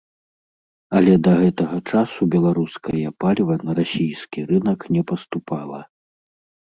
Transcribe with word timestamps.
Але 0.99 1.11
да 1.25 1.33
гэтага 1.41 1.77
часу 1.91 2.21
беларускае 2.35 3.03
паліва 3.23 3.57
на 3.67 3.71
расійскі 3.81 4.39
рынак 4.53 4.79
не 4.97 5.03
паступала. 5.13 5.79